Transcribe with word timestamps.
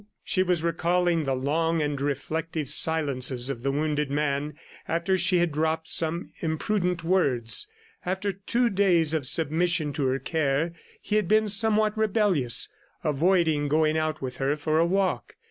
She 0.23 0.41
was 0.41 0.63
recalling 0.63 1.25
the 1.25 1.35
long 1.35 1.79
and 1.79 2.01
reflective 2.01 2.71
silences 2.71 3.51
of 3.51 3.61
the 3.61 3.69
wounded 3.71 4.09
man 4.09 4.55
after 4.87 5.15
she 5.15 5.37
had 5.37 5.51
dropped 5.51 5.87
some 5.89 6.31
imprudent 6.39 7.03
words. 7.03 7.67
After 8.03 8.31
two 8.31 8.71
days 8.71 9.13
of 9.13 9.27
submission 9.27 9.93
to 9.93 10.07
her 10.07 10.17
care, 10.17 10.73
he 10.99 11.17
had 11.17 11.27
been 11.27 11.47
somewhat 11.47 11.95
rebellious, 11.95 12.67
avoiding 13.03 13.67
going 13.67 13.95
out 13.95 14.23
with 14.23 14.37
her 14.37 14.55
for 14.55 14.79
a 14.79 14.87
walk. 14.87 15.35